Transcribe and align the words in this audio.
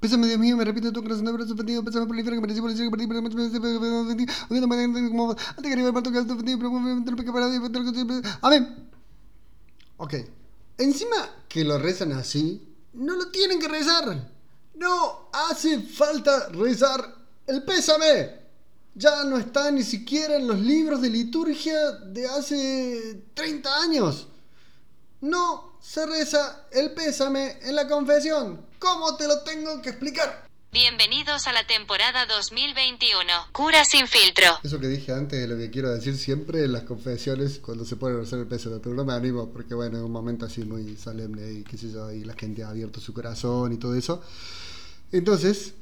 Pésame, 0.00 0.26
Dios 0.26 0.38
mío, 0.38 0.56
me 0.56 0.64
repito 0.64 0.90
tu 0.92 1.02
corazón 1.02 1.26
de 1.26 1.32
brazo 1.32 1.52
ofendido, 1.52 1.84
pésame 1.84 2.06
por 2.06 2.16
el 2.16 2.20
infierno 2.20 2.40
que 2.40 2.46
merecí 2.46 2.60
por 2.62 2.70
el 2.70 2.76
cielo 2.76 2.90
que 2.90 2.96
perdí, 2.96 3.06
por 3.06 3.16
el 3.16 3.22
el. 8.54 8.88
Ok. 9.98 10.14
Encima 10.78 11.16
que 11.46 11.64
lo 11.64 11.78
rezan 11.78 12.12
así, 12.12 12.66
no 12.94 13.14
lo 13.14 13.28
tienen 13.28 13.60
que 13.60 13.68
rezar. 13.68 14.30
No 14.76 15.28
hace 15.34 15.80
falta 15.80 16.48
rezar 16.48 17.14
el 17.46 17.62
pésame. 17.62 18.40
Ya 18.94 19.24
no 19.24 19.36
está 19.36 19.70
ni 19.70 19.82
siquiera 19.82 20.36
en 20.36 20.46
los 20.46 20.58
libros 20.58 21.02
de 21.02 21.10
liturgia 21.10 21.92
de 22.06 22.26
hace 22.26 23.24
30 23.34 23.82
años. 23.82 24.28
No 25.20 25.69
se 25.80 26.06
reza 26.06 26.66
el 26.72 26.92
pésame 26.92 27.58
en 27.62 27.74
la 27.74 27.88
confesión. 27.88 28.60
¿Cómo 28.78 29.16
te 29.16 29.26
lo 29.26 29.40
tengo 29.40 29.80
que 29.80 29.90
explicar? 29.90 30.48
Bienvenidos 30.72 31.48
a 31.48 31.52
la 31.52 31.66
temporada 31.66 32.26
2021. 32.26 33.26
Cura 33.50 33.84
sin 33.84 34.06
filtro. 34.06 34.46
Eso 34.62 34.78
que 34.78 34.86
dije 34.86 35.12
antes 35.12 35.40
es 35.40 35.48
lo 35.48 35.56
que 35.56 35.70
quiero 35.70 35.90
decir 35.90 36.16
siempre 36.16 36.64
en 36.64 36.72
las 36.72 36.84
confesiones 36.84 37.58
cuando 37.58 37.84
se 37.84 37.96
a 37.96 38.08
rezar 38.08 38.38
el 38.38 38.46
pésame, 38.46 38.78
pero 38.78 38.94
no 38.94 39.04
me 39.04 39.14
animo 39.14 39.50
porque 39.50 39.74
bueno, 39.74 39.98
es 39.98 40.04
un 40.04 40.12
momento 40.12 40.46
así 40.46 40.62
muy 40.62 40.96
solemne 40.96 41.50
y 41.50 41.62
qué 41.64 41.76
sé 41.76 41.90
yo, 41.90 42.12
y 42.12 42.24
la 42.24 42.34
gente 42.34 42.62
ha 42.62 42.68
abierto 42.68 43.00
su 43.00 43.12
corazón 43.12 43.72
y 43.72 43.78
todo 43.78 43.96
eso. 43.96 44.22
Entonces, 45.10 45.74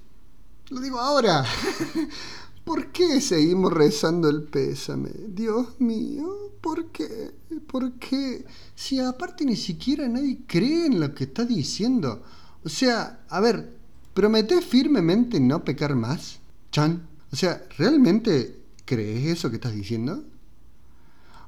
lo 0.70 0.80
digo 0.80 0.98
ahora. 0.98 1.44
¿Por 2.68 2.92
qué 2.92 3.22
seguimos 3.22 3.72
rezando 3.72 4.28
el 4.28 4.42
pésame? 4.42 5.08
Dios 5.28 5.80
mío, 5.80 6.52
¿por 6.60 6.88
qué? 6.88 7.32
¿Por 7.66 7.94
qué? 7.94 8.44
Si 8.74 9.00
aparte 9.00 9.46
ni 9.46 9.56
siquiera 9.56 10.06
nadie 10.06 10.40
cree 10.46 10.84
en 10.84 11.00
lo 11.00 11.14
que 11.14 11.24
está 11.24 11.46
diciendo. 11.46 12.22
O 12.62 12.68
sea, 12.68 13.24
a 13.30 13.40
ver, 13.40 13.74
¿prometés 14.12 14.62
firmemente 14.66 15.40
no 15.40 15.64
pecar 15.64 15.94
más? 15.94 16.40
Chan. 16.70 17.08
O 17.32 17.36
sea, 17.36 17.66
¿realmente 17.78 18.60
crees 18.84 19.38
eso 19.38 19.48
que 19.48 19.56
estás 19.56 19.72
diciendo? 19.72 20.22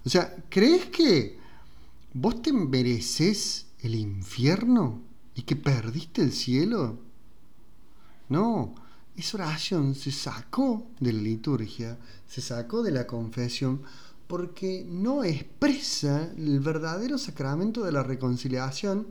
O 0.06 0.09
sea, 0.09 0.34
¿crees 0.48 0.87
que 0.87 1.39
vos 2.14 2.41
te 2.41 2.50
mereces 2.50 3.66
el 3.81 3.94
infierno 3.94 5.03
y 5.34 5.42
que 5.42 5.55
perdiste 5.55 6.22
el 6.22 6.33
cielo? 6.33 6.98
No, 8.31 8.75
esa 9.16 9.36
oración 9.36 9.94
se 9.94 10.11
sacó 10.11 10.86
de 11.00 11.12
la 11.12 11.22
liturgia, 11.22 11.98
se 12.27 12.41
sacó 12.41 12.83
de 12.83 12.92
la 12.92 13.06
confesión, 13.06 13.83
porque 14.27 14.86
no 14.89 15.25
expresa 15.25 16.30
el 16.36 16.61
verdadero 16.61 17.19
sacramento 17.19 17.84
de 17.84 17.92
la 17.92 18.03
reconciliación 18.03 19.08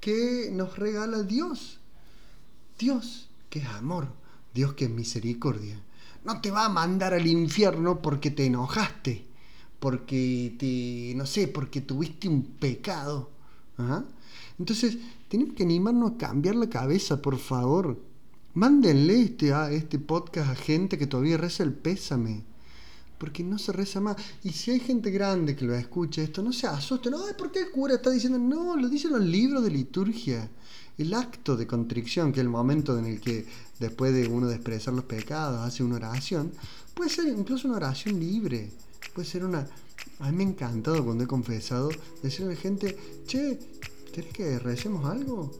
que 0.00 0.50
nos 0.52 0.78
regala 0.78 1.22
Dios. 1.22 1.78
Dios 2.78 3.28
que 3.50 3.58
es 3.58 3.66
amor, 3.66 4.08
Dios 4.54 4.72
que 4.72 4.86
es 4.86 4.90
misericordia. 4.90 5.78
No 6.24 6.40
te 6.40 6.50
va 6.50 6.64
a 6.64 6.70
mandar 6.70 7.12
al 7.12 7.26
infierno 7.26 8.00
porque 8.00 8.30
te 8.30 8.46
enojaste, 8.46 9.26
porque 9.78 10.54
te, 10.58 11.14
no 11.16 11.26
sé, 11.26 11.48
porque 11.48 11.82
tuviste 11.82 12.28
un 12.28 12.42
pecado. 12.42 13.30
¿ah? 13.76 14.04
Entonces, 14.58 14.96
tenemos 15.28 15.54
que 15.54 15.64
animarnos 15.64 16.12
a 16.12 16.16
cambiar 16.16 16.56
la 16.56 16.70
cabeza, 16.70 17.20
por 17.20 17.38
favor. 17.38 17.98
Mándenle 18.54 19.22
este, 19.22 19.54
a 19.54 19.70
este 19.70 19.98
podcast 19.98 20.50
a 20.50 20.54
gente 20.54 20.98
que 20.98 21.06
todavía 21.06 21.38
reza 21.38 21.62
el 21.62 21.72
pésame. 21.72 22.44
Porque 23.16 23.42
no 23.42 23.56
se 23.58 23.72
reza 23.72 24.00
más. 24.00 24.16
Y 24.44 24.50
si 24.50 24.72
hay 24.72 24.80
gente 24.80 25.10
grande 25.10 25.56
que 25.56 25.64
lo 25.64 25.74
escucha 25.74 26.22
esto, 26.22 26.42
no 26.42 26.52
se 26.52 26.66
asusten. 26.66 27.14
Ay, 27.14 27.34
¿por 27.38 27.50
qué 27.50 27.60
el 27.60 27.70
cura 27.70 27.94
está 27.94 28.10
diciendo? 28.10 28.38
No, 28.38 28.76
lo 28.76 28.88
dicen 28.88 29.12
los 29.12 29.22
libros 29.22 29.64
de 29.64 29.70
liturgia. 29.70 30.50
El 30.98 31.14
acto 31.14 31.56
de 31.56 31.66
contrición, 31.66 32.30
que 32.30 32.40
es 32.40 32.44
el 32.44 32.50
momento 32.50 32.98
en 32.98 33.06
el 33.06 33.20
que 33.20 33.46
después 33.80 34.12
de 34.12 34.28
uno 34.28 34.48
de 34.48 34.56
expresar 34.56 34.92
los 34.92 35.04
pecados 35.04 35.60
hace 35.60 35.82
una 35.82 35.96
oración, 35.96 36.52
puede 36.94 37.08
ser 37.08 37.28
incluso 37.28 37.68
una 37.68 37.78
oración 37.78 38.20
libre. 38.20 38.70
Puede 39.14 39.26
ser 39.26 39.44
una... 39.46 39.66
A 40.18 40.30
mí 40.30 40.36
me 40.36 40.44
ha 40.44 40.48
encantado 40.48 41.02
cuando 41.04 41.24
he 41.24 41.26
confesado 41.26 41.90
decirle 42.22 42.52
a 42.52 42.54
la 42.54 42.60
gente, 42.60 42.98
che, 43.26 43.58
¿Querés 44.12 44.32
que 44.34 44.58
recemos 44.58 45.06
algo? 45.06 45.50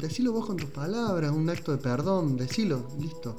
Decilo 0.00 0.32
vos 0.32 0.46
con 0.46 0.56
tus 0.56 0.70
palabras, 0.70 1.30
un 1.32 1.50
acto 1.50 1.70
de 1.72 1.76
perdón, 1.76 2.34
decilo, 2.34 2.86
listo. 2.98 3.36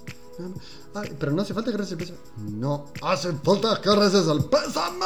pero 1.19 1.31
no 1.31 1.41
hace 1.41 1.55
falta 1.55 1.71
que 1.71 1.77
reces 1.77 1.93
el 1.93 1.97
pésame. 1.97 2.19
No 2.51 2.85
hace 3.01 3.33
falta 3.33 3.81
que 3.81 3.95
reces 3.95 4.27
el 4.27 4.45
pésame. 4.45 5.05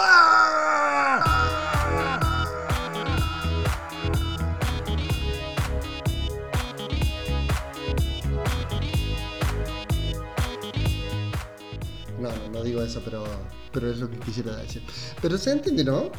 No, 12.19 12.29
no, 12.29 12.49
no 12.51 12.61
digo 12.61 12.81
eso, 12.81 13.01
pero, 13.05 13.23
pero 13.71 13.89
es 13.89 13.99
lo 13.99 14.09
que 14.09 14.19
quisiera 14.19 14.57
decir. 14.57 14.83
Pero 15.21 15.38
se 15.38 15.51
entiende, 15.51 15.85
¿no? 15.85 16.11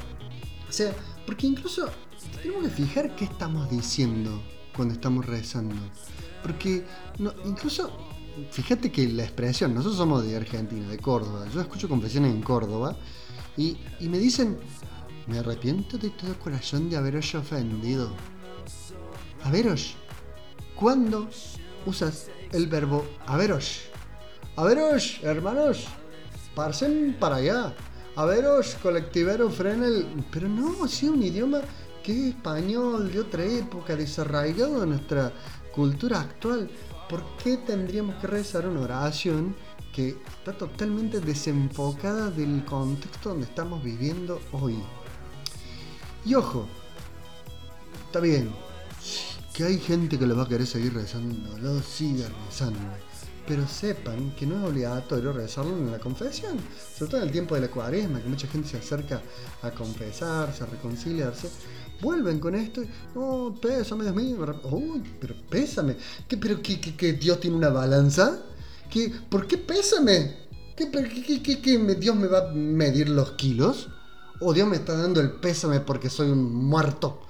O 0.69 0.73
sea, 0.73 0.95
porque 1.27 1.47
incluso 1.47 1.89
tenemos 2.41 2.65
que 2.65 2.71
fijar 2.71 3.15
qué 3.17 3.25
estamos 3.25 3.69
diciendo 3.69 4.41
cuando 4.75 4.95
estamos 4.95 5.27
rezando. 5.27 5.75
Porque 6.43 6.85
no, 7.19 7.33
incluso, 7.45 7.91
fíjate 8.51 8.93
que 8.93 9.09
la 9.09 9.25
expresión, 9.25 9.75
nosotros 9.75 9.97
somos 9.97 10.25
de 10.25 10.37
Argentina, 10.37 10.89
de 10.89 10.99
Córdoba, 10.99 11.47
yo 11.53 11.61
escucho 11.61 11.89
confesiones 11.89 12.33
en 12.33 12.43
Córdoba 12.43 12.97
y, 13.57 13.77
me 14.01 14.19
dicen, 14.19 14.59
me 15.27 15.39
arrepiento 15.39 15.99
de 15.99 16.11
todo 16.11 16.39
corazón 16.39 16.89
de 16.89 16.97
haberos 16.97 17.35
ofendido. 17.35 18.11
Haberos, 19.43 19.97
¿cuándo 20.75 21.29
usas 21.85 22.29
el 22.53 22.69
verbo 22.69 23.05
haberos? 23.27 23.83
Haberos, 24.57 25.21
hermanos, 25.23 25.87
parsen 26.55 27.17
para 27.19 27.37
allá. 27.37 27.75
Haberos, 28.17 28.77
colectivero, 28.83 29.51
frenel. 29.51 30.25
Pero 30.31 30.49
no, 30.49 30.85
ha 30.85 30.89
sido 30.89 31.13
un 31.13 31.23
idioma 31.23 31.61
que 32.03 32.31
español 32.31 33.13
de 33.13 33.21
otra 33.21 33.45
época, 33.45 33.95
desarraigado 33.95 34.81
de 34.81 34.87
nuestra 34.87 35.33
cultura 35.75 36.21
actual. 36.21 36.71
¿Por 37.11 37.23
qué 37.37 37.59
tendríamos 37.59 38.17
que 38.17 38.27
rezar 38.27 38.67
una 38.67 38.81
oración 38.81 39.55
que 39.95 40.17
está 40.39 40.57
totalmente 40.57 41.21
desenfocada 41.21 42.31
del 42.31 42.65
contexto 42.65 43.31
donde 43.31 43.45
estamos 43.45 43.83
viviendo 43.85 44.41
hoy? 44.53 44.77
Y 46.25 46.35
ojo, 46.35 46.67
está 48.07 48.19
bien, 48.21 48.51
que 49.53 49.65
hay 49.65 49.79
gente 49.79 50.19
que 50.19 50.27
lo 50.27 50.37
va 50.37 50.45
a 50.45 50.49
querer 50.49 50.67
seguir 50.67 50.95
rezando, 50.95 51.57
lo 51.59 51.81
sigue 51.83 52.27
rezando 52.47 52.81
pero 53.47 53.67
sepan 53.67 54.35
que 54.37 54.47
no 54.47 54.57
es 54.59 54.71
obligatorio 54.71 55.33
rezarlo 55.33 55.77
en 55.77 55.93
la 55.93 55.99
confesión, 55.99 56.59
sobre 56.97 57.11
todo 57.11 57.21
en 57.21 57.27
el 57.29 57.33
tiempo 57.33 57.55
de 57.55 57.63
la 57.63 57.69
cuaresma, 57.69 58.21
que 58.21 58.29
mucha 58.29 58.49
gente 58.49 58.69
se 58.69 58.79
acerca 58.79 59.23
a 59.63 59.71
confesarse, 59.71 60.65
a 60.65 60.67
reconciliarse, 60.67 61.49
vuelven 62.01 62.41
con 62.41 62.55
esto, 62.55 62.83
no, 63.15 63.55
pésame, 63.61 64.05
Dios 64.05 64.17
mío, 64.17 64.61
uy, 64.65 65.03
pero 65.21 65.35
pésame, 65.49 65.97
¿Qué, 66.29 66.37
pero 66.37 66.61
que, 66.61 67.13
Dios 67.13 67.41
tiene 67.41 67.57
una 67.57 67.71
balanza? 67.71 68.43
¿Qué, 68.91 69.13
¿Por 69.29 69.47
qué 69.47 69.59
pésame? 69.59 70.47
¿Qué, 70.77 70.91
qué, 70.91 71.79
Dios 71.99 72.17
me 72.17 72.27
va 72.27 72.51
a 72.51 72.53
medir 72.53 73.09
los 73.09 73.33
kilos? 73.33 73.89
¿O 74.41 74.53
Dios 74.53 74.69
me 74.69 74.77
está 74.77 74.97
dando 74.97 75.21
el 75.21 75.33
pésame 75.33 75.81
porque 75.81 76.11
soy 76.11 76.29
un 76.31 76.55
muerto? 76.55 77.26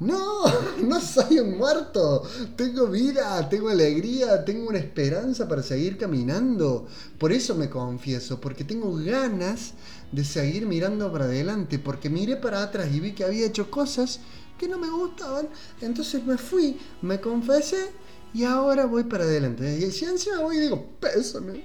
No, 0.00 0.44
no 0.82 1.00
soy 1.00 1.38
un 1.38 1.58
muerto. 1.58 2.22
Tengo 2.56 2.86
vida, 2.86 3.48
tengo 3.48 3.68
alegría, 3.68 4.44
tengo 4.44 4.68
una 4.68 4.78
esperanza 4.78 5.46
para 5.46 5.62
seguir 5.62 5.98
caminando. 5.98 6.86
Por 7.18 7.32
eso 7.32 7.54
me 7.54 7.68
confieso, 7.68 8.40
porque 8.40 8.64
tengo 8.64 8.94
ganas 8.96 9.74
de 10.10 10.24
seguir 10.24 10.66
mirando 10.66 11.12
para 11.12 11.26
adelante, 11.26 11.78
porque 11.78 12.08
miré 12.10 12.36
para 12.36 12.62
atrás 12.62 12.88
y 12.92 13.00
vi 13.00 13.12
que 13.12 13.24
había 13.24 13.46
hecho 13.46 13.70
cosas 13.70 14.20
que 14.58 14.68
no 14.68 14.78
me 14.78 14.88
gustaban. 14.88 15.48
Entonces 15.80 16.24
me 16.24 16.38
fui, 16.38 16.78
me 17.02 17.20
confesé 17.20 17.90
y 18.32 18.44
ahora 18.44 18.86
voy 18.86 19.04
para 19.04 19.24
adelante. 19.24 19.78
Y 19.78 19.90
si 19.90 20.06
encima 20.06 20.40
voy 20.40 20.56
y 20.56 20.60
digo, 20.60 20.82
pésame. 20.98 21.64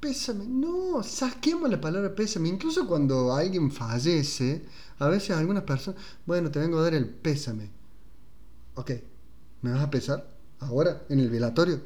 Pésame. 0.00 0.44
No, 0.46 1.02
saquemos 1.02 1.68
la 1.68 1.80
palabra 1.80 2.14
pésame. 2.14 2.48
Incluso 2.48 2.86
cuando 2.86 3.34
alguien 3.34 3.70
fallece 3.72 4.64
a 4.98 5.08
veces 5.08 5.36
algunas 5.36 5.64
personas, 5.64 6.00
bueno, 6.24 6.50
te 6.50 6.60
vengo 6.60 6.78
a 6.78 6.82
dar 6.82 6.94
el 6.94 7.08
pésame. 7.08 7.70
Ok, 8.76 8.92
¿me 9.62 9.72
vas 9.72 9.82
a 9.82 9.90
pesar? 9.90 10.24
¿Ahora? 10.60 11.02
¿En 11.08 11.18
el 11.18 11.30
velatorio? 11.30 11.80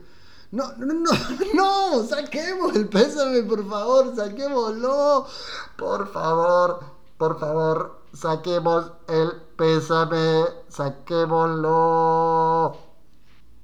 No, 0.51 0.77
no, 0.77 0.93
no, 0.93 1.11
no, 1.55 2.05
saquemos 2.07 2.77
el 2.77 2.87
pésame, 2.89 3.43
por 3.45 3.67
favor, 3.67 4.15
saquémoslo. 4.15 5.27
Por 5.79 6.13
favor, 6.13 6.85
por 7.17 7.41
favor, 7.41 8.03
saquemos 8.13 8.93
el 9.09 9.33
pésame, 9.57 10.45
saquémoslo. 10.69 11.73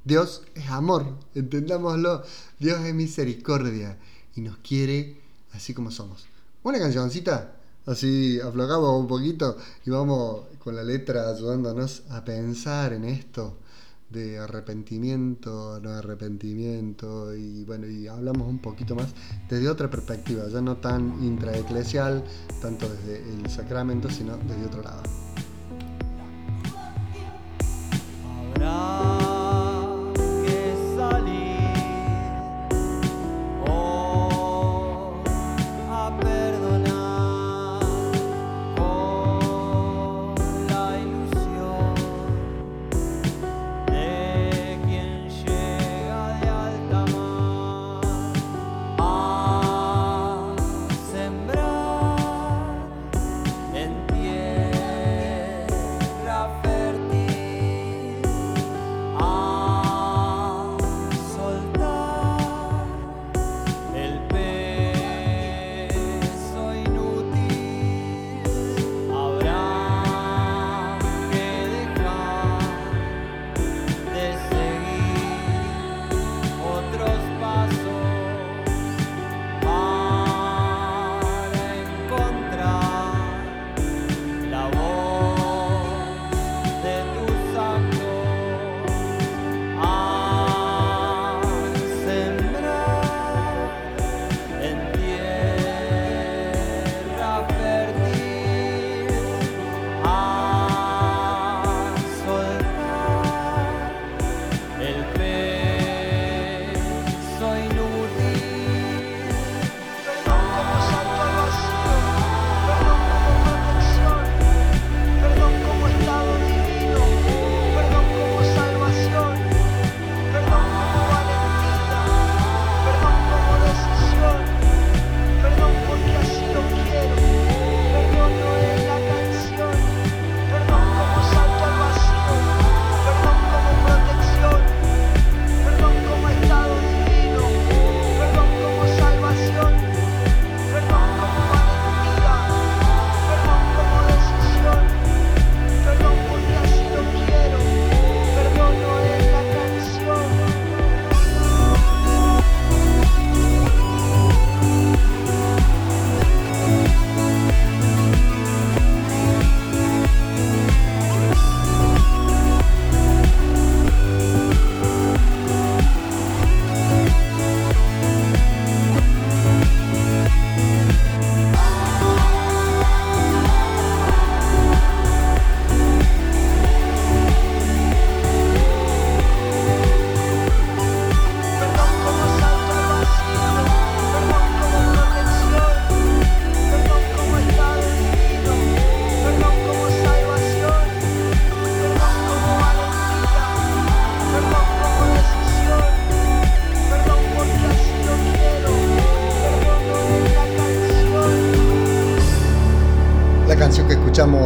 Dios 0.04 0.42
es 0.54 0.70
amor, 0.70 1.04
entendámoslo. 1.34 2.22
Dios 2.58 2.80
es 2.80 2.94
misericordia 2.94 3.98
y 4.38 4.40
nos 4.40 4.58
quiere 4.58 5.20
así 5.52 5.74
como 5.74 5.90
somos. 5.90 6.26
Una 6.62 6.78
cancioncita 6.78 7.56
así 7.86 8.38
aflojamos 8.40 9.00
un 9.00 9.08
poquito 9.08 9.56
y 9.84 9.90
vamos 9.90 10.42
con 10.62 10.76
la 10.76 10.84
letra 10.84 11.28
ayudándonos 11.30 12.04
a 12.10 12.24
pensar 12.24 12.92
en 12.92 13.04
esto 13.04 13.56
de 14.10 14.38
arrepentimiento, 14.38 15.80
no 15.82 15.90
arrepentimiento, 15.90 17.34
y 17.34 17.64
bueno, 17.64 17.86
y 17.86 18.06
hablamos 18.06 18.48
un 18.48 18.58
poquito 18.58 18.94
más 18.94 19.08
desde 19.50 19.68
otra 19.68 19.90
perspectiva, 19.90 20.48
ya 20.48 20.62
no 20.62 20.78
tan 20.78 21.22
intraeclesial, 21.22 22.24
tanto 22.62 22.88
desde 22.88 23.18
el 23.34 23.50
sacramento, 23.50 24.08
sino 24.08 24.38
desde 24.38 24.64
otro 24.64 24.82
lado. 24.82 25.02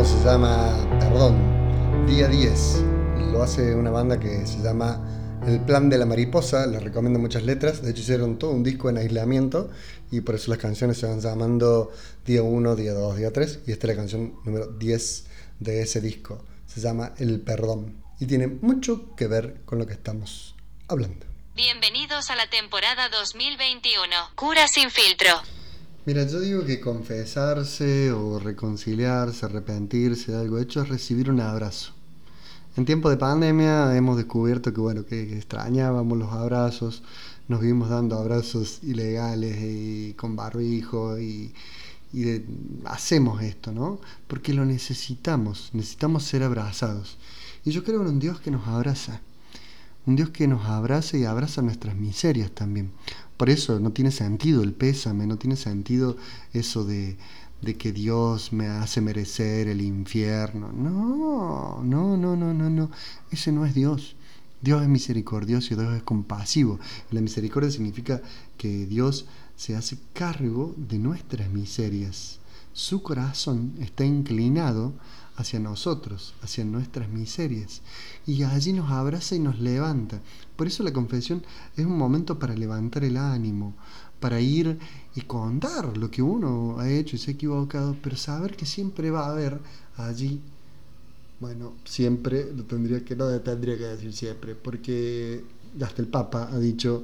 Se 0.05 0.25
llama 0.25 0.75
Perdón, 0.99 2.06
Día 2.06 2.29
10. 2.29 2.82
Lo 3.31 3.43
hace 3.43 3.75
una 3.75 3.91
banda 3.91 4.19
que 4.19 4.47
se 4.47 4.59
llama 4.62 5.41
El 5.47 5.61
Plan 5.61 5.91
de 5.91 5.99
la 5.99 6.06
Mariposa. 6.06 6.67
Les 6.67 6.82
recomiendo 6.82 7.19
muchas 7.19 7.43
letras. 7.43 7.82
De 7.82 7.91
hecho, 7.91 8.00
hicieron 8.00 8.38
todo 8.38 8.53
un 8.53 8.62
disco 8.62 8.88
en 8.88 8.97
aislamiento 8.97 9.70
y 10.11 10.23
por 10.23 10.37
eso 10.37 10.50
las 10.50 10.59
canciones 10.59 10.97
se 10.99 11.06
van 11.06 11.20
llamando 11.20 11.93
Día 12.25 12.43
1, 12.43 12.75
Día 12.75 12.94
2, 12.94 13.17
Día 13.19 13.32
3. 13.32 13.61
Y 13.67 13.73
esta 13.73 13.87
es 13.87 13.94
la 13.94 14.00
canción 14.00 14.35
número 14.44 14.67
10 14.67 15.26
de 15.61 15.82
ese 15.82 16.00
disco. 16.00 16.43
Se 16.67 16.81
llama 16.81 17.12
El 17.19 17.41
Perdón 17.41 18.03
y 18.19 18.26
tiene 18.26 18.47
mucho 18.47 19.14
que 19.14 19.26
ver 19.26 19.61
con 19.67 19.79
lo 19.79 19.87
que 19.87 19.93
estamos 19.93 20.55
hablando. 20.88 21.26
Bienvenidos 21.55 22.31
a 22.31 22.37
la 22.37 22.49
temporada 22.49 23.11
2021. 23.11 24.07
Cura 24.37 24.66
sin 24.69 24.90
filtro. 24.90 25.42
Mira, 26.04 26.26
yo 26.26 26.40
digo 26.40 26.64
que 26.64 26.80
confesarse 26.80 28.11
o 28.11 28.40
reconciliarse, 28.40 29.47
arrepentirse 29.47 30.32
de 30.32 30.38
algo 30.38 30.59
hecho 30.59 30.82
es 30.82 30.88
recibir 30.88 31.30
un 31.30 31.38
abrazo. 31.38 31.92
En 32.76 32.85
tiempo 32.85 33.09
de 33.09 33.16
pandemia 33.16 33.97
hemos 33.97 34.16
descubierto 34.16 34.75
que 34.75 34.80
bueno, 34.80 35.06
que 35.06 35.37
extrañábamos 35.37 36.18
los 36.18 36.32
abrazos, 36.32 37.04
nos 37.47 37.61
vimos 37.61 37.88
dando 37.88 38.18
abrazos 38.18 38.80
ilegales 38.82 39.56
y 39.62 40.14
con 40.14 40.35
barbijo 40.35 41.21
y, 41.21 41.54
y 42.12 42.42
hacemos 42.85 43.40
esto, 43.40 43.71
¿no? 43.71 44.00
Porque 44.26 44.54
lo 44.54 44.64
necesitamos, 44.64 45.71
necesitamos 45.73 46.25
ser 46.25 46.42
abrazados. 46.42 47.16
Y 47.64 47.71
yo 47.71 47.85
creo 47.85 48.02
en 48.02 48.09
un 48.09 48.18
Dios 48.18 48.40
que 48.40 48.50
nos 48.50 48.66
abraza, 48.66 49.21
un 50.04 50.16
Dios 50.16 50.30
que 50.30 50.49
nos 50.49 50.66
abraza 50.66 51.16
y 51.16 51.26
abraza 51.26 51.62
nuestras 51.62 51.94
miserias 51.94 52.50
también. 52.50 52.90
Por 53.42 53.50
eso 53.50 53.80
no 53.80 53.90
tiene 53.90 54.12
sentido 54.12 54.62
el 54.62 54.72
pésame, 54.72 55.26
no 55.26 55.37
tiene 55.37 55.56
sentido 55.56 56.16
eso 56.52 56.84
de, 56.84 57.16
que 57.76 57.90
Dios 57.90 58.52
me 58.52 58.68
hace 58.68 59.00
merecer 59.00 59.66
el 59.66 59.80
infierno. 59.80 60.70
No, 60.70 61.82
no, 61.82 62.16
no, 62.16 62.37
no, 62.37 62.54
no, 62.54 62.70
no. 62.70 62.92
Ese 63.32 63.50
no 63.50 63.66
es 63.66 63.75
Dios. 63.75 64.14
Dios 64.61 64.80
es 64.80 64.88
misericordioso 64.88 65.75
y 65.75 65.76
Dios 65.76 65.92
es 65.92 66.04
compasivo. 66.04 66.78
La 67.11 67.20
misericordia 67.20 67.72
significa 67.72 68.22
que 68.56 68.87
Dios 68.87 69.26
se 69.56 69.75
hace 69.75 69.99
cargo 70.12 70.72
de 70.76 71.00
nuestras 71.00 71.50
miserias. 71.50 72.38
Su 72.73 73.02
corazón 73.02 73.75
está 73.81 74.05
inclinado 74.05 74.93
hacia 75.37 75.61
nosotros, 75.61 76.35
hacia 76.43 76.64
nuestras 76.64 77.09
miserias. 77.09 77.83
Y 78.26 78.43
allí 78.43 78.73
nos 78.73 78.91
abraza 78.91 79.35
y 79.35 79.38
nos 79.38 79.61
levanta. 79.61 80.21
Por 80.57 80.67
eso 80.67 80.83
la 80.83 80.93
confesión 80.93 81.43
es 81.76 81.85
un 81.85 81.97
momento 81.97 82.38
para 82.38 82.55
levantar 82.55 83.05
el 83.05 83.17
ánimo, 83.17 83.75
para 84.21 84.41
ir 84.41 84.79
y 85.14 85.23
contar 85.23 85.97
lo 85.97 86.11
que 86.11 86.23
uno 86.23 86.79
ha 86.79 86.88
hecho 86.88 87.17
y 87.17 87.19
se 87.19 87.33
ha 87.33 87.35
equivocado, 87.35 87.97
pero 88.02 88.17
saber 88.17 88.57
que 88.57 88.67
siempre 88.67 89.11
va 89.11 89.26
a 89.26 89.33
haber 89.33 89.61
allí, 89.97 90.41
bueno, 91.41 91.75
siempre, 91.85 92.52
lo 92.55 92.64
tendría 92.64 93.05
que, 93.05 93.17
no 93.17 93.29
tendría 93.41 93.76
que 93.76 93.85
decir 93.85 94.12
siempre, 94.12 94.55
porque 94.55 95.45
hasta 95.81 96.00
el 96.00 96.09
Papa 96.09 96.49
ha 96.52 96.59
dicho 96.59 97.02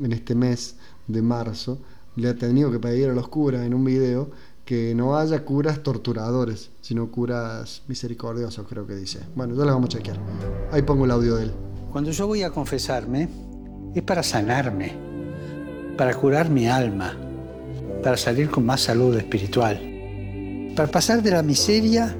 en 0.00 0.12
este 0.12 0.34
mes 0.34 0.76
de 1.06 1.20
marzo, 1.20 1.78
le 2.16 2.28
ha 2.28 2.34
tenido 2.34 2.70
que 2.70 2.78
pedir 2.78 3.10
a 3.10 3.12
los 3.12 3.28
curas 3.28 3.66
en 3.66 3.74
un 3.74 3.84
video 3.84 4.30
que 4.64 4.94
no 4.94 5.16
haya 5.16 5.44
curas 5.44 5.82
torturadores, 5.82 6.70
sino 6.80 7.10
curas 7.10 7.82
misericordiosos, 7.86 8.66
creo 8.68 8.86
que 8.86 8.94
dice. 8.94 9.20
Bueno, 9.34 9.54
ya 9.54 9.64
lo 9.64 9.72
vamos 9.72 9.86
a 9.86 9.98
chequear. 9.98 10.18
Ahí 10.72 10.82
pongo 10.82 11.04
el 11.04 11.10
audio 11.10 11.36
de 11.36 11.44
él. 11.44 11.52
Cuando 11.92 12.10
yo 12.10 12.26
voy 12.26 12.42
a 12.42 12.50
confesarme, 12.50 13.28
es 13.94 14.02
para 14.02 14.22
sanarme, 14.22 14.92
para 15.96 16.14
curar 16.14 16.48
mi 16.50 16.66
alma, 16.66 17.16
para 18.02 18.16
salir 18.16 18.50
con 18.50 18.66
más 18.66 18.80
salud 18.80 19.16
espiritual, 19.16 20.72
para 20.74 20.90
pasar 20.90 21.22
de 21.22 21.30
la 21.30 21.42
miseria 21.42 22.16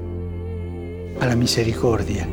a 1.21 1.27
la 1.27 1.37
misericordia. 1.37 2.29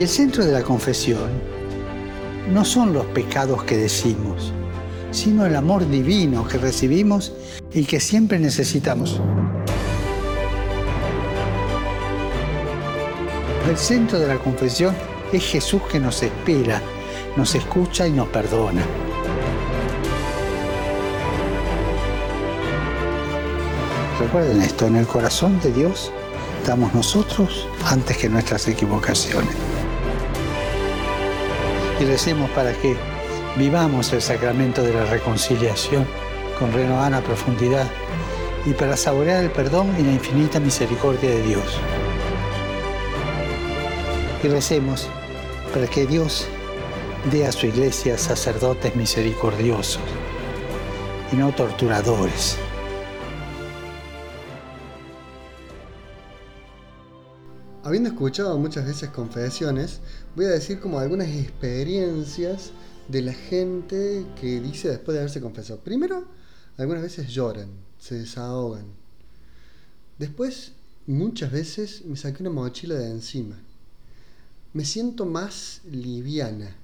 El 0.00 0.08
centro 0.08 0.44
de 0.44 0.52
la 0.52 0.62
confesión 0.62 1.28
no 2.52 2.64
son 2.64 2.92
los 2.92 3.04
pecados 3.06 3.64
que 3.64 3.76
decimos, 3.76 4.52
sino 5.10 5.46
el 5.46 5.56
amor 5.56 5.88
divino 5.88 6.46
que 6.46 6.58
recibimos 6.58 7.32
y 7.72 7.84
que 7.84 8.00
siempre 8.00 8.38
necesitamos. 8.38 9.20
El 13.68 13.76
centro 13.76 14.18
de 14.18 14.26
la 14.26 14.38
confesión 14.38 14.94
es 15.32 15.44
Jesús 15.44 15.82
que 15.90 16.00
nos 16.00 16.22
espera, 16.22 16.80
nos 17.36 17.54
escucha 17.54 18.06
y 18.06 18.12
nos 18.12 18.28
perdona. 18.28 18.82
Recuerden 24.18 24.62
esto, 24.62 24.86
en 24.86 24.96
el 24.96 25.06
corazón 25.06 25.60
de 25.60 25.72
Dios 25.72 26.10
estamos 26.60 26.92
nosotros 26.92 27.68
antes 27.84 28.16
que 28.16 28.28
nuestras 28.28 28.66
equivocaciones. 28.68 29.54
Y 32.00 32.04
recemos 32.04 32.50
para 32.50 32.72
que 32.72 32.96
vivamos 33.56 34.12
el 34.12 34.22
sacramento 34.22 34.82
de 34.82 34.92
la 34.92 35.04
reconciliación 35.06 36.06
con 36.58 36.72
renovada 36.72 37.20
profundidad 37.20 37.88
y 38.66 38.72
para 38.72 38.96
saborear 38.96 39.44
el 39.44 39.50
perdón 39.50 39.94
y 39.98 40.02
la 40.02 40.12
infinita 40.12 40.60
misericordia 40.60 41.30
de 41.30 41.42
Dios. 41.42 41.78
Y 44.42 44.48
recemos 44.48 45.08
para 45.72 45.86
que 45.86 46.06
Dios 46.06 46.46
dé 47.30 47.46
a 47.46 47.52
su 47.52 47.66
iglesia 47.66 48.18
sacerdotes 48.18 48.94
misericordiosos 48.94 50.02
y 51.32 51.36
no 51.36 51.52
torturadores. 51.52 52.56
Habiendo 57.84 58.10
escuchado 58.10 58.58
muchas 58.58 58.86
veces 58.86 59.08
confesiones, 59.08 60.00
voy 60.36 60.44
a 60.44 60.50
decir 60.50 60.78
como 60.78 60.98
algunas 60.98 61.28
experiencias 61.28 62.70
de 63.08 63.22
la 63.22 63.32
gente 63.32 64.26
que 64.40 64.60
dice 64.60 64.88
después 64.88 65.14
de 65.14 65.20
haberse 65.20 65.40
confesado. 65.40 65.80
Primero, 65.80 66.26
algunas 66.76 67.02
veces 67.02 67.28
lloran, 67.28 67.70
se 67.98 68.16
desahogan. 68.16 68.84
Después, 70.18 70.72
muchas 71.06 71.50
veces 71.50 72.04
me 72.04 72.16
saqué 72.16 72.42
una 72.42 72.50
mochila 72.50 72.94
de 72.94 73.10
encima. 73.10 73.56
Me 74.74 74.84
siento 74.84 75.24
más 75.24 75.80
liviana. 75.90 76.76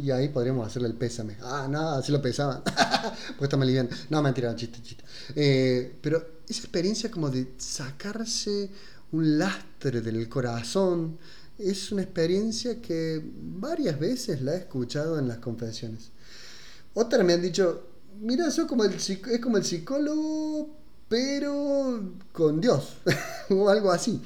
Y 0.00 0.10
ahí 0.10 0.28
podríamos 0.28 0.66
hacerle 0.66 0.88
el 0.88 0.94
pésame. 0.94 1.36
Ah, 1.40 1.66
no, 1.68 1.90
así 1.90 2.12
lo 2.12 2.20
pesaba. 2.20 2.62
pues 3.38 3.42
está 3.42 3.56
más 3.56 3.66
liviana. 3.66 3.90
No, 4.10 4.22
mentira, 4.22 4.54
chiste, 4.54 4.80
chiste. 4.82 5.04
Eh, 5.34 5.98
pero 6.00 6.42
esa 6.48 6.60
experiencia 6.60 7.10
como 7.10 7.30
de 7.30 7.52
sacarse 7.58 8.70
un 9.12 9.38
lastre 9.38 10.00
del 10.00 10.28
corazón, 10.28 11.18
es 11.64 11.92
una 11.92 12.02
experiencia 12.02 12.80
que 12.80 13.22
varias 13.24 13.98
veces 13.98 14.42
la 14.42 14.54
he 14.54 14.58
escuchado 14.58 15.18
en 15.18 15.28
las 15.28 15.38
confesiones. 15.38 16.10
Otras 16.94 17.24
me 17.24 17.32
han 17.32 17.42
dicho, 17.42 17.86
mira, 18.20 18.48
eso 18.48 18.66
como 18.66 18.84
el, 18.84 18.94
es 18.94 19.40
como 19.40 19.56
el 19.56 19.64
psicólogo, 19.64 20.76
pero 21.08 22.14
con 22.32 22.60
Dios, 22.60 22.96
o 23.50 23.68
algo 23.68 23.90
así. 23.90 24.20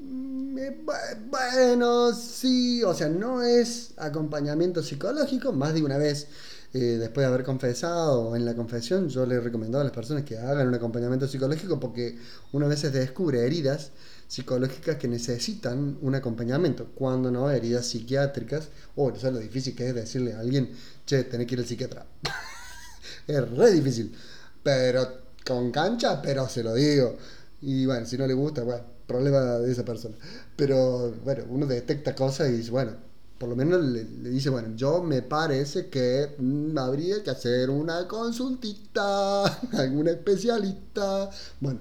Mm, 0.00 0.58
eh, 0.58 0.84
bueno, 1.28 2.12
sí, 2.12 2.82
o 2.82 2.94
sea, 2.94 3.08
no 3.08 3.42
es 3.42 3.92
acompañamiento 3.96 4.82
psicológico, 4.82 5.52
más 5.52 5.74
de 5.74 5.82
una 5.82 5.98
vez. 5.98 6.28
Eh, 6.74 6.98
después 6.98 7.24
de 7.24 7.32
haber 7.32 7.44
confesado 7.44 8.36
en 8.36 8.44
la 8.44 8.54
confesión, 8.54 9.08
yo 9.08 9.24
le 9.24 9.36
he 9.36 9.40
recomendado 9.40 9.80
a 9.80 9.84
las 9.84 9.94
personas 9.94 10.24
que 10.24 10.36
hagan 10.36 10.68
un 10.68 10.74
acompañamiento 10.74 11.26
psicológico 11.26 11.80
porque 11.80 12.18
una 12.52 12.66
vez 12.66 12.80
se 12.80 12.90
descubre 12.90 13.46
heridas 13.46 13.92
psicológicas 14.28 14.96
que 14.96 15.08
necesitan 15.08 15.98
un 16.00 16.14
acompañamiento, 16.14 16.86
cuando 16.94 17.30
no 17.30 17.50
heridas 17.50 17.86
psiquiátricas, 17.86 18.68
o 18.96 19.06
oh, 19.06 19.30
lo 19.30 19.38
difícil 19.38 19.74
que 19.74 19.88
es 19.88 19.94
decirle 19.94 20.34
a 20.34 20.40
alguien, 20.40 20.70
che, 21.04 21.24
tenés 21.24 21.46
que 21.46 21.54
ir 21.54 21.60
al 21.60 21.66
psiquiatra. 21.66 22.06
es 23.26 23.50
re 23.50 23.70
difícil, 23.72 24.14
pero 24.62 25.26
con 25.44 25.70
cancha, 25.70 26.20
pero 26.20 26.48
se 26.48 26.62
lo 26.62 26.74
digo. 26.74 27.16
Y 27.62 27.86
bueno, 27.86 28.06
si 28.06 28.18
no 28.18 28.26
le 28.26 28.34
gusta, 28.34 28.62
bueno, 28.62 28.84
problema 29.06 29.40
de 29.58 29.72
esa 29.72 29.84
persona. 29.84 30.16
Pero 30.56 31.12
bueno, 31.24 31.44
uno 31.48 31.66
detecta 31.66 32.14
cosas 32.14 32.50
y 32.50 32.52
dice, 32.52 32.70
bueno, 32.70 32.92
por 33.38 33.48
lo 33.48 33.56
menos 33.56 33.84
le, 33.84 34.04
dice, 34.04 34.50
bueno, 34.50 34.74
yo 34.76 35.02
me 35.02 35.22
parece 35.22 35.88
que 35.88 36.34
mm, 36.38 36.78
habría 36.78 37.22
que 37.22 37.30
hacer 37.30 37.70
una 37.70 38.06
consultita, 38.08 39.44
algún 39.72 40.08
especialista. 40.08 41.30
Bueno, 41.60 41.80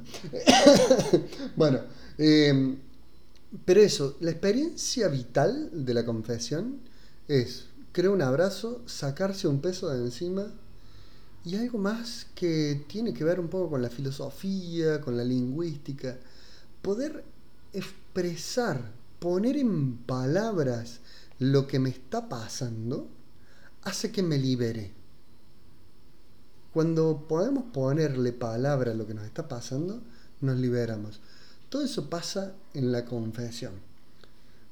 bueno 1.55 1.79
Em, 2.17 2.77
pero 3.65 3.81
eso, 3.81 4.17
la 4.21 4.31
experiencia 4.31 5.07
vital 5.07 5.69
de 5.85 5.93
la 5.93 6.05
confesión 6.05 6.79
es 7.27 7.65
crear 7.91 8.11
un 8.11 8.21
abrazo, 8.21 8.81
sacarse 8.85 9.47
un 9.47 9.61
peso 9.61 9.89
de 9.89 9.99
encima 9.99 10.47
y 11.43 11.55
algo 11.57 11.77
más 11.77 12.27
que 12.35 12.85
tiene 12.87 13.13
que 13.13 13.23
ver 13.23 13.39
un 13.39 13.49
poco 13.49 13.71
con 13.71 13.81
la 13.81 13.89
filosofía, 13.89 15.01
con 15.01 15.17
la 15.17 15.23
lingüística, 15.23 16.17
poder 16.81 17.23
expresar, 17.73 18.91
poner 19.19 19.57
en 19.57 19.97
palabras 19.97 21.01
lo 21.39 21.67
que 21.67 21.79
me 21.79 21.89
está 21.89 22.29
pasando, 22.29 23.07
hace 23.83 24.11
que 24.11 24.23
me 24.23 24.37
libere. 24.37 24.91
Cuando 26.73 27.25
podemos 27.27 27.65
ponerle 27.71 28.33
palabra 28.33 28.91
a 28.91 28.95
lo 28.95 29.07
que 29.07 29.13
nos 29.13 29.25
está 29.25 29.47
pasando, 29.47 30.01
nos 30.41 30.57
liberamos. 30.57 31.21
Todo 31.69 31.83
eso 31.83 32.09
pasa 32.09 32.53
en 32.73 32.91
la 32.91 33.05
confesión. 33.05 33.73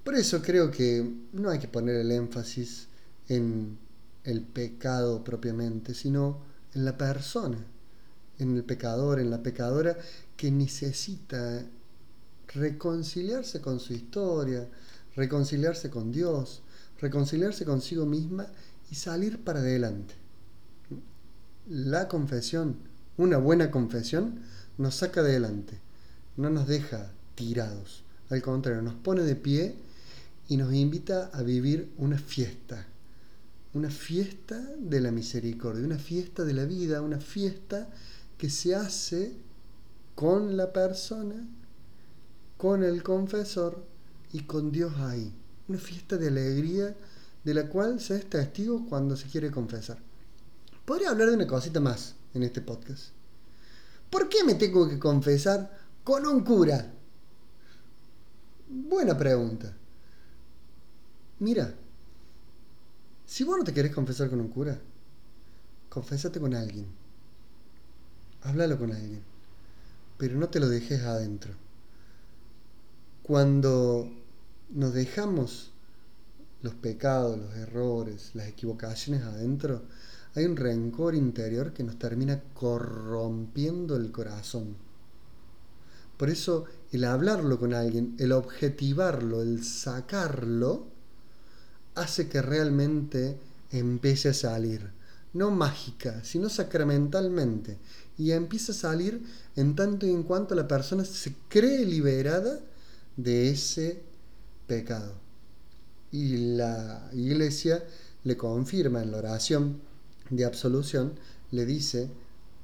Por 0.04 0.16
eso 0.16 0.42
creo 0.42 0.70
que 0.70 1.10
no 1.32 1.50
hay 1.50 1.60
que 1.60 1.68
poner 1.68 1.96
el 1.96 2.12
énfasis 2.12 2.88
en 3.30 3.78
el 4.24 4.42
pecado 4.42 5.24
propiamente, 5.24 5.94
sino 5.94 6.42
en 6.74 6.86
la 6.86 6.98
persona, 6.98 7.58
en 8.40 8.56
el 8.56 8.64
pecador, 8.64 9.20
en 9.20 9.30
la 9.30 9.42
pecadora 9.42 9.98
que 10.36 10.52
necesita 10.52 11.64
reconciliarse 12.48 13.62
con 13.62 13.80
su 13.80 13.94
historia, 13.94 14.68
reconciliarse 15.16 15.90
con 15.90 16.12
Dios, 16.12 16.62
reconciliarse 17.00 17.66
consigo 17.66 18.06
misma 18.06 18.48
y 18.92 18.96
salir 18.96 19.44
para 19.44 19.60
adelante. 19.60 20.16
La 21.68 22.08
confesión, 22.08 22.78
una 23.18 23.38
buena 23.38 23.72
confesión, 23.72 24.42
nos 24.78 24.96
saca 24.96 25.22
adelante 25.22 25.80
no 26.38 26.50
nos 26.50 26.68
deja 26.68 27.12
tirados, 27.36 28.04
al 28.30 28.42
contrario, 28.42 28.82
nos 28.82 28.96
pone 28.96 29.24
de 29.24 29.36
pie 29.36 29.76
y 30.48 30.58
nos 30.58 30.74
invita 30.74 31.30
a 31.34 31.44
vivir 31.44 31.92
una 31.98 32.18
fiesta, 32.18 32.86
una 33.74 33.90
fiesta 33.90 34.60
de 34.80 35.02
la 35.02 35.12
misericordia, 35.12 35.86
una 35.86 35.98
fiesta 35.98 36.44
de 36.44 36.54
la 36.54 36.66
vida, 36.66 37.02
una 37.02 37.20
fiesta 37.20 37.90
que 38.38 38.50
se 38.50 38.76
hace 38.76 39.34
con 40.16 40.58
la 40.58 40.74
persona, 40.74 41.48
con 42.58 42.84
el 42.84 43.04
confesor 43.04 43.86
y 44.34 44.42
con 44.42 44.72
Dios 44.72 44.94
ahí. 44.98 45.34
Una 45.70 45.78
fiesta 45.78 46.18
de 46.18 46.28
alegría 46.28 46.94
de 47.44 47.54
la 47.54 47.70
cual 47.70 48.02
se 48.02 48.18
es 48.18 48.30
testigo 48.30 48.86
cuando 48.90 49.16
se 49.16 49.28
quiere 49.28 49.52
confesar. 49.52 49.98
Podría 50.86 51.12
hablar 51.12 51.30
de 51.30 51.36
una 51.36 51.48
cosita 51.48 51.80
más 51.80 52.16
en 52.34 52.44
este 52.44 52.60
podcast. 52.60 53.12
¿Por 54.10 54.28
qué 54.28 54.44
me 54.44 54.56
tengo 54.56 54.90
que 54.90 55.00
confesar 55.00 55.80
con 56.04 56.26
un 56.26 56.44
cura? 56.44 56.92
Buena 58.68 59.18
pregunta. 59.18 59.74
Mira, 61.40 61.74
si 63.26 63.44
vos 63.44 63.58
no 63.58 63.64
te 63.64 63.74
querés 63.74 63.94
confesar 63.94 64.30
con 64.30 64.40
un 64.40 64.50
cura, 64.50 64.80
confésate 65.90 66.40
con 66.40 66.54
alguien. 66.54 66.88
Háblalo 68.42 68.78
con 68.78 68.92
alguien. 68.92 69.24
Pero 70.18 70.38
no 70.38 70.50
te 70.50 70.60
lo 70.60 70.68
dejes 70.70 71.02
adentro. 71.04 71.54
Cuando 73.24 74.23
nos 74.70 74.94
dejamos 74.94 75.72
los 76.62 76.74
pecados, 76.76 77.38
los 77.38 77.56
errores, 77.56 78.32
las 78.34 78.48
equivocaciones 78.48 79.24
adentro, 79.24 79.84
hay 80.36 80.46
un 80.46 80.56
rencor 80.56 81.14
interior 81.14 81.74
que 81.74 81.84
nos 81.84 82.00
termina 82.00 82.42
corrompiendo 82.54 83.96
el 83.96 84.12
corazón. 84.12 84.76
Por 86.18 86.30
eso 86.30 86.66
el 86.92 87.04
hablarlo 87.04 87.60
con 87.60 87.74
alguien, 87.74 88.16
el 88.18 88.32
objetivarlo, 88.32 89.42
el 89.42 89.64
sacarlo, 89.64 90.88
hace 91.96 92.30
que 92.30 92.42
realmente 92.42 93.38
empiece 93.72 94.30
a 94.30 94.34
salir. 94.34 94.92
No 95.34 95.52
mágica, 95.52 96.24
sino 96.24 96.50
sacramentalmente. 96.50 97.78
Y 98.18 98.32
empieza 98.32 98.72
a 98.72 98.76
salir 98.76 99.24
en 99.56 99.76
tanto 99.76 100.06
y 100.06 100.12
en 100.12 100.24
cuanto 100.24 100.56
la 100.56 100.68
persona 100.68 101.04
se 101.06 101.36
cree 101.50 101.86
liberada 101.86 102.60
de 103.18 103.50
ese 103.50 104.13
pecado. 104.68 105.14
Y 106.12 106.56
la 106.56 107.10
iglesia 107.14 107.84
le 108.24 108.38
confirma 108.38 109.02
en 109.02 109.12
la 109.12 109.18
oración 109.18 109.82
de 110.30 110.46
absolución, 110.46 111.14
le 111.52 111.66
dice, 111.66 112.10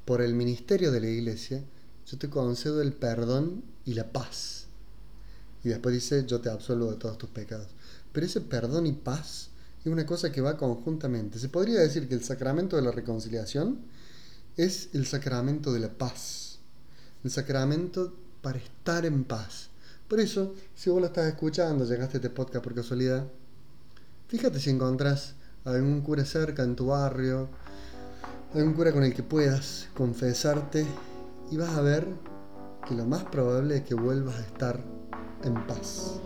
por 0.05 0.21
el 0.21 0.33
ministerio 0.33 0.91
de 0.91 1.01
la 1.01 1.07
iglesia, 1.07 1.63
yo 2.05 2.17
te 2.17 2.29
concedo 2.29 2.81
el 2.81 2.93
perdón 2.93 3.63
y 3.85 3.93
la 3.93 4.11
paz. 4.11 4.65
Y 5.63 5.69
después 5.69 5.93
dice, 5.93 6.25
yo 6.25 6.41
te 6.41 6.49
absolvo 6.49 6.91
de 6.91 6.97
todos 6.97 7.17
tus 7.17 7.29
pecados. 7.29 7.67
Pero 8.11 8.25
ese 8.25 8.41
perdón 8.41 8.87
y 8.87 8.93
paz 8.93 9.49
es 9.81 9.91
una 9.91 10.05
cosa 10.05 10.31
que 10.31 10.41
va 10.41 10.57
conjuntamente. 10.57 11.39
Se 11.39 11.49
podría 11.49 11.79
decir 11.79 12.07
que 12.07 12.15
el 12.15 12.23
sacramento 12.23 12.75
de 12.75 12.81
la 12.81 12.91
reconciliación 12.91 13.79
es 14.57 14.89
el 14.93 15.05
sacramento 15.05 15.71
de 15.71 15.79
la 15.79 15.89
paz. 15.89 16.59
El 17.23 17.31
sacramento 17.31 18.13
para 18.41 18.59
estar 18.59 19.05
en 19.05 19.23
paz. 19.23 19.68
Por 20.09 20.19
eso, 20.19 20.55
si 20.73 20.89
vos 20.89 20.99
lo 20.99 21.05
estás 21.05 21.27
escuchando, 21.27 21.85
llegaste 21.85 22.17
a 22.17 22.19
este 22.19 22.31
podcast 22.31 22.63
por 22.63 22.73
casualidad, 22.73 23.27
fíjate 24.27 24.59
si 24.59 24.71
encontrás 24.71 25.35
algún 25.65 26.01
cura 26.01 26.25
cerca 26.25 26.63
en 26.63 26.75
tu 26.75 26.87
barrio, 26.87 27.47
algún 28.55 28.73
cura 28.73 28.91
con 28.91 29.03
el 29.03 29.13
que 29.13 29.21
puedas 29.21 29.87
confesarte 29.93 30.83
y 31.51 31.57
vas 31.57 31.77
a 31.77 31.81
ver 31.81 32.07
que 32.87 32.95
lo 32.95 33.05
más 33.05 33.23
probable 33.25 33.77
es 33.77 33.83
que 33.83 33.93
vuelvas 33.93 34.37
a 34.37 34.41
estar 34.41 34.83
en 35.43 35.67
paz. 35.67 36.19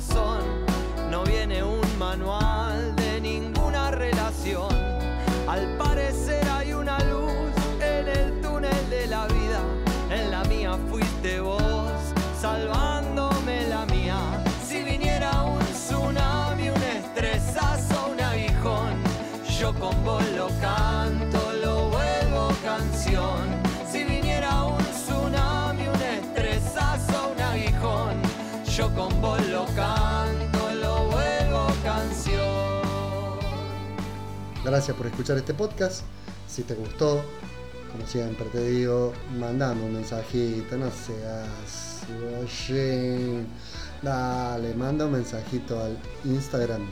Corazón. 0.00 0.59
Con 28.96 29.20
vos 29.20 29.40
lo 29.48 29.64
canto, 29.74 30.74
lo 30.80 31.04
vuelvo 31.06 31.66
canción. 31.82 32.40
Gracias 34.64 34.96
por 34.96 35.06
escuchar 35.06 35.36
este 35.38 35.54
podcast. 35.54 36.02
Si 36.48 36.62
te 36.62 36.74
gustó, 36.74 37.22
como 37.92 38.06
siempre 38.06 38.46
te 38.46 38.64
digo, 38.66 39.12
mandame 39.38 39.82
un 39.84 39.94
mensajito, 39.94 40.76
no 40.76 40.90
seas 40.90 42.02
guayín. 42.20 43.46
Dale, 44.02 44.74
manda 44.74 45.06
un 45.06 45.12
mensajito 45.12 45.80
al 45.82 45.96
Instagram, 46.24 46.86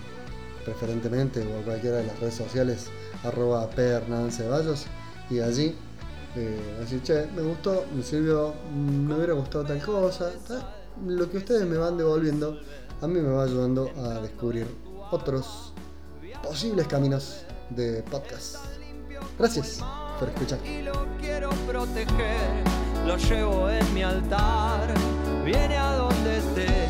preferentemente, 0.64 1.40
o 1.42 1.61
a 1.61 1.62
cualquiera 1.62 1.96
de 1.98 2.06
las 2.06 2.18
redes 2.20 2.34
sociales, 2.34 2.87
arroba 3.24 3.68
Ceballos, 4.30 4.87
y 5.30 5.40
allí, 5.40 5.74
eh, 6.37 6.80
así, 6.84 7.00
che, 7.00 7.26
me 7.34 7.42
gustó, 7.42 7.84
me 7.94 8.02
sirvió, 8.02 8.54
me 8.74 9.14
hubiera 9.14 9.32
gustado 9.32 9.64
tal 9.64 9.82
cosa. 9.82 10.30
ta- 10.46 10.74
Lo 11.06 11.30
que 11.30 11.38
ustedes 11.38 11.66
me 11.66 11.76
van 11.76 11.96
devolviendo, 11.96 12.58
a 13.00 13.06
mí 13.06 13.20
me 13.20 13.28
va 13.28 13.44
ayudando 13.44 13.90
a 13.96 14.20
descubrir 14.20 14.66
otros 15.11 15.72
posibles 16.42 16.87
caminos 16.87 17.44
de 17.70 18.02
podcast. 18.02 18.56
Gracias 19.38 19.80
por 20.18 20.28
escuchar. 20.28 20.58
y 20.66 20.82
lo 20.82 21.06
quiero 21.20 21.50
proteger. 21.66 22.64
Lo 23.06 23.16
llevo 23.16 23.70
en 23.70 23.94
mi 23.94 24.02
altar, 24.02 24.92
viene 25.44 25.76
a 25.76 25.96
donde 25.96 26.38
esté. 26.38 26.88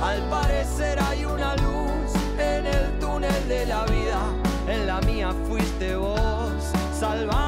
Al 0.00 0.22
parecer 0.30 0.98
hay 1.00 1.24
una 1.24 1.56
luz 1.56 2.12
en 2.38 2.66
el 2.66 2.98
túnel 3.00 3.48
de 3.48 3.66
la 3.66 3.84
vida. 3.86 4.20
En 4.68 4.86
la 4.86 5.00
mía 5.00 5.32
fuiste 5.48 5.96
vos, 5.96 6.52
salvándome 6.98 7.47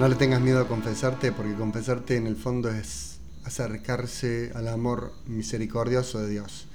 No 0.00 0.08
le 0.08 0.14
tengas 0.14 0.40
miedo 0.40 0.62
a 0.62 0.66
confesarte, 0.66 1.30
porque 1.30 1.52
confesarte 1.52 2.16
en 2.16 2.26
el 2.26 2.34
fondo 2.34 2.70
es 2.70 3.18
acercarse 3.44 4.50
al 4.54 4.68
amor 4.68 5.12
misericordioso 5.26 6.22
de 6.22 6.30
Dios. 6.30 6.68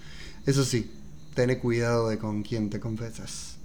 Eso 0.46 0.64
sí, 0.64 0.92
ten 1.34 1.56
cuidado 1.56 2.08
de 2.10 2.20
con 2.20 2.44
quién 2.44 2.70
te 2.70 2.80
confesas. 2.80 3.56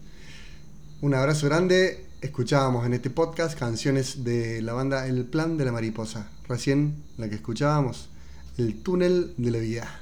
Un 1.03 1.13
abrazo 1.13 1.45
grande. 1.45 2.07
Escuchábamos 2.23 2.87
en 2.87 2.95
este 2.95 3.11
podcast 3.11 3.59
canciones 3.59 4.25
de 4.25 4.63
la 4.63 4.73
banda 4.73 5.07
El 5.07 5.27
Plan 5.27 5.59
de 5.59 5.67
la 5.67 5.73
Mariposa. 5.73 6.31
Recién 6.49 6.95
la 7.19 7.29
que 7.29 7.35
escuchábamos, 7.35 8.09
El 8.57 8.83
Túnel 8.83 9.35
de 9.37 9.51
la 9.51 9.59
Vida. 9.59 10.01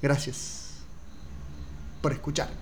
Gracias 0.00 0.84
por 2.00 2.12
escuchar. 2.12 2.61